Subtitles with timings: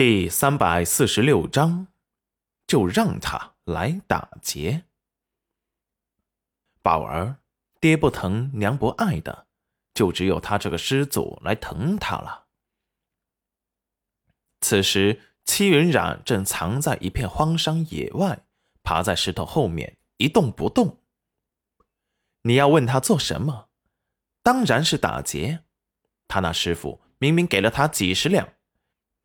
[0.00, 1.88] 第三百四十六章，
[2.66, 4.84] 就让他来打劫。
[6.80, 7.36] 宝儿，
[7.82, 9.46] 爹不疼娘不爱的，
[9.92, 12.46] 就只有他这个师祖来疼他了。
[14.62, 18.46] 此时，戚云染正藏在一片荒山野外，
[18.82, 20.96] 爬在石头后面一动不动。
[22.44, 23.68] 你要问他做什么？
[24.42, 25.64] 当然是打劫。
[26.26, 28.54] 他那师傅明明给了他几十两。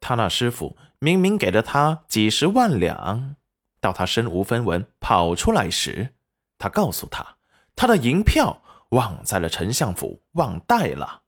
[0.00, 3.36] 他那师傅明明给了他几十万两，
[3.80, 6.14] 到他身无分文跑出来时，
[6.58, 7.36] 他告诉他，
[7.76, 11.22] 他的银票忘在了丞相府，忘带了。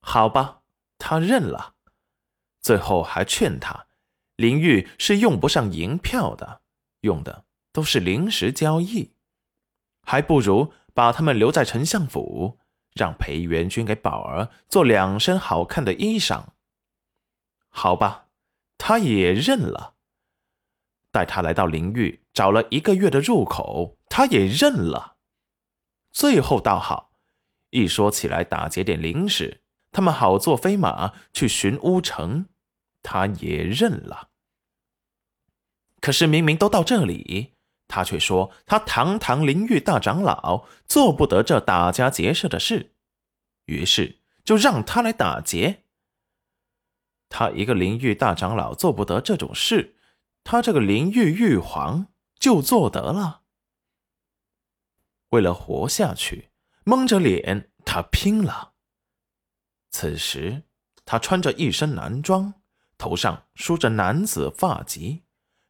[0.00, 0.60] 好吧，
[0.98, 1.74] 他认了，
[2.60, 3.86] 最后还劝他，
[4.36, 6.60] 林玉是用不上银票的，
[7.00, 9.12] 用的都是临时交易，
[10.02, 12.58] 还不如把他们留在丞相府，
[12.94, 16.44] 让裴元君给宝儿做两身好看的衣裳。
[17.70, 18.26] 好吧，
[18.76, 19.94] 他也认了。
[21.10, 25.16] 带他来到灵域，找了一个月的入口，他也认了。
[26.10, 27.12] 最后倒好，
[27.70, 32.46] 一说起来打劫点零食，他们好坐飞马去寻乌城，
[33.02, 34.30] 他也认了。
[36.00, 37.54] 可是明明都到这里，
[37.88, 42.92] 他却说他堂堂灵域大长老做不得这打家劫舍的事，
[43.64, 45.84] 于是就让他来打劫。
[47.38, 49.94] 他一个灵域大长老做不得这种事，
[50.42, 53.42] 他这个灵域玉皇就做得了。
[55.28, 56.50] 为了活下去，
[56.82, 58.72] 蒙着脸他拼了。
[59.92, 60.64] 此时
[61.04, 62.54] 他穿着一身男装，
[62.98, 65.22] 头上梳着男子发髻，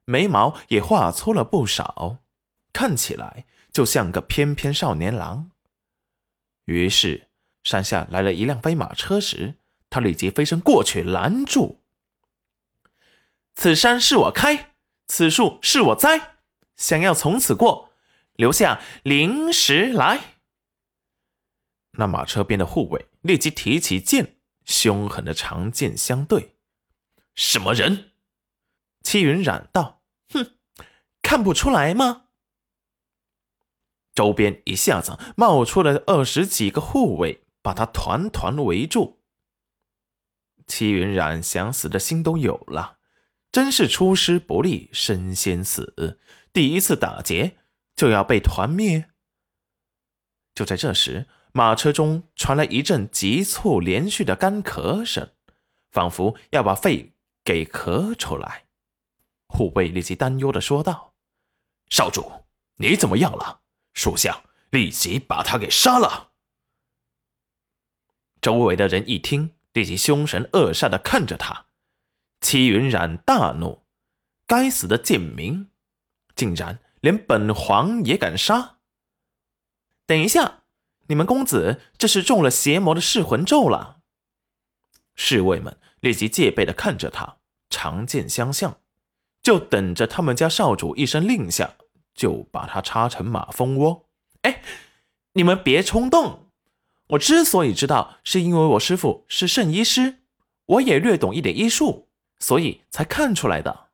[0.07, 2.21] 眉毛也画粗了不少，
[2.73, 5.51] 看起来就像个翩翩少年郎。
[6.65, 7.29] 于是
[7.63, 9.57] 山下来了一辆飞马车时。
[9.91, 11.81] 他立即飞身过去拦住。
[13.55, 14.75] 此山是我开，
[15.07, 16.37] 此树是我栽，
[16.77, 17.91] 想要从此过，
[18.35, 20.21] 留下灵石来。
[21.93, 26.57] 那马车边的护卫立即提起剑，凶狠的长剑相对。
[27.35, 28.13] 什么人？
[29.03, 30.57] 戚云染道：“哼，
[31.23, 32.27] 看不出来吗？”
[34.15, 39.18] 周边一下子冒出了二十几个护卫，把他团团围住。
[40.69, 42.99] 戚云染想死的心都有了，
[43.51, 46.21] 真是出师不利身先死，
[46.53, 47.57] 第一次打劫
[47.97, 49.11] 就要被团灭。
[50.55, 55.33] 就在这时，马车中传来一阵急促连续的干咳声，
[55.91, 58.67] 仿佛要把肺给咳出来。
[59.49, 61.15] 护卫立即担忧的说道
[61.89, 62.45] ：“少主，
[62.77, 63.63] 你怎么样了？
[63.95, 66.33] 属下立即把他给杀了。”
[68.43, 69.58] 周围的人一听。
[69.79, 71.67] 立即凶神恶煞的看着他，
[72.41, 73.85] 戚云染大怒
[74.45, 75.71] ：“该死的贱民，
[76.35, 78.79] 竟然连本皇也敢杀！”
[80.05, 80.65] 等一下，
[81.07, 84.01] 你们公子这是中了邪魔的噬魂咒了。
[85.15, 87.37] 侍卫们立即戒备的看着他，
[87.71, 88.81] 长剑相向，
[89.41, 91.77] 就等着他们家少主一声令下，
[92.15, 94.09] 就把他插成马蜂窝。
[94.43, 94.61] 哎，
[95.35, 96.48] 你们别冲动。
[97.09, 100.19] 我之所以知道，是因为我师傅是圣医师，
[100.67, 102.09] 我也略懂一点医术，
[102.39, 103.89] 所以才看出来的。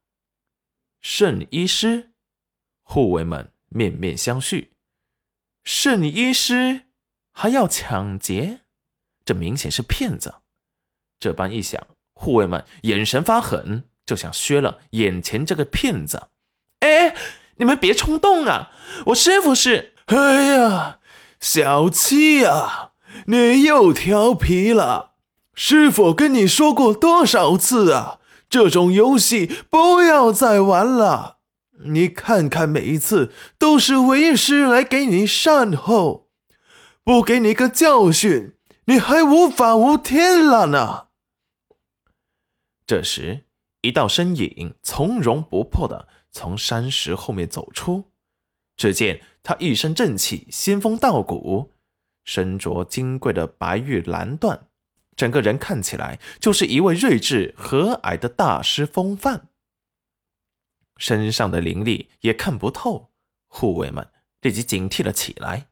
[1.00, 2.10] 圣医师，
[2.82, 4.68] 护卫们面面相觑。
[5.62, 6.86] 圣医师
[7.32, 8.60] 还要抢劫，
[9.24, 10.34] 这明显是骗子。
[11.20, 16.30] 这般一想，护卫们眼神发狠，就想削了眼前这个骗子。
[16.80, 17.14] 哎，
[17.56, 18.72] 你们别冲动啊！
[19.06, 19.94] 我师傅是……
[20.06, 20.98] 哎呀，
[21.40, 22.93] 小气啊！
[23.26, 25.12] 你又调皮了，
[25.54, 28.18] 师傅跟你说过多少次啊？
[28.50, 31.38] 这种游戏不要再玩了。
[31.86, 36.28] 你看看，每一次都是为师来给你善后，
[37.02, 41.06] 不给你个教训，你还无法无天了呢。
[42.86, 43.46] 这时，
[43.80, 48.12] 一道身影从容不迫的从山石后面走出，
[48.76, 51.73] 只见他一身正气，仙风道骨。
[52.24, 54.60] 身着金贵的白玉蓝缎，
[55.14, 59.48] 整个人看起来就是一位睿智和蔼的大师风范。
[60.96, 63.10] 身上的灵力也看不透，
[63.46, 64.08] 护卫们
[64.40, 65.68] 立即警惕了起来。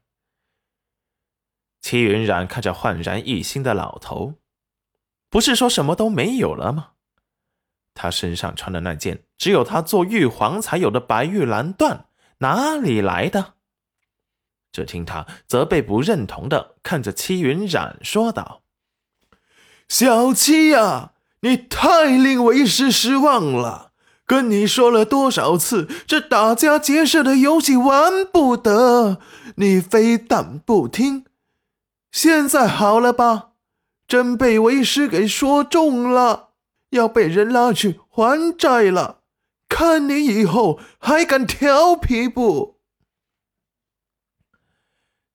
[1.81, 4.35] 齐云染看着焕然一新的老头，
[5.29, 6.91] 不是说什么都没有了吗？
[7.93, 12.05] 他身上穿的那件只有他做玉皇才有的白玉蓝缎，
[12.39, 13.55] 哪里来的？
[14.73, 18.63] 只听他责备不认同的看着戚云染说道
[19.87, 21.11] ：“小七呀，
[21.41, 23.91] 你太令为师失望了。
[24.25, 29.19] 跟你说了多少次，这打家劫舍的游戏玩不得，
[29.57, 31.25] 你非但不听。
[32.11, 33.49] 现在好了吧？
[34.07, 36.49] 真被为师给说中了，
[36.91, 39.19] 要被人拉去还债了。
[39.67, 42.77] 看你以后还敢调皮不？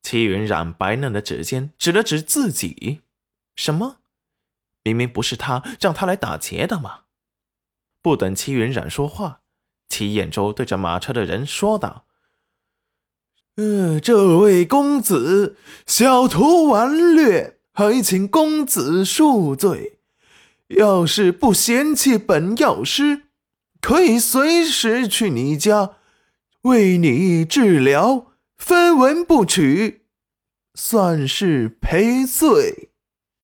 [0.08, 3.02] 齐云染白嫩的指尖指了指自己，
[3.54, 3.98] 什么？
[4.82, 7.00] 明明不是他让他来打劫的吗？
[8.00, 9.42] 不等齐云染说话，
[9.86, 12.06] 齐彦周对着马车的人说道
[13.56, 19.98] ：“呃，这位公子，小徒顽劣，还请公子恕罪。
[20.68, 23.24] 要是不嫌弃本药师，
[23.82, 25.96] 可以随时去你家
[26.62, 28.27] 为你治疗，
[28.58, 30.02] 分文不取，
[30.74, 32.87] 算是赔罪。”